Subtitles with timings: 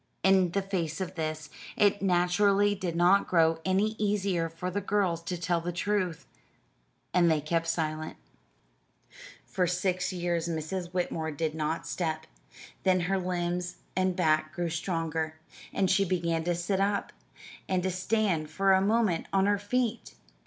[0.23, 5.21] In the face of this, it naturally did not grow any easier for the girls
[5.21, 6.25] to tell the truth
[7.13, 8.17] and they kept silent.
[9.45, 10.91] For six years Mrs.
[10.91, 12.25] Whitmore did not step;
[12.81, 15.35] then her limbs and back grew stronger,
[15.71, 17.13] and she began to sit up,
[17.69, 20.15] and to stand for a moment on her feet.